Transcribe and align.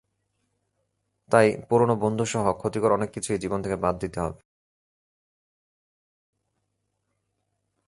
তাই 1.29 1.47
পুরোনো 1.67 1.95
বন্ধুসহ 2.03 2.43
ক্ষতিকর 2.59 2.91
অনেক 2.91 3.09
কিছুই 3.15 3.41
জীবন 3.43 3.59
থেকে 3.61 3.77
বাদ 3.77 3.95
দিতে 4.01 4.17
হবে। 4.19 4.39